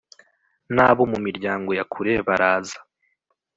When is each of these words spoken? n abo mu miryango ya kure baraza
n 0.75 0.77
abo 0.87 1.03
mu 1.11 1.17
miryango 1.25 1.69
ya 1.77 1.85
kure 1.91 2.13
baraza 2.27 2.77